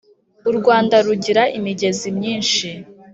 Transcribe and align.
urwanda 0.49 0.95
rugira 1.05 1.43
imigezi 1.57 2.07
myinshi 2.17 2.69